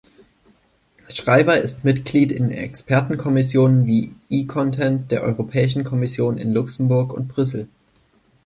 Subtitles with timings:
[1.09, 7.69] Schreiber ist Mitglied in Expertenkommissionen wie "E-Content" der Europäischen Kommission in Luxemburg und Brüssel.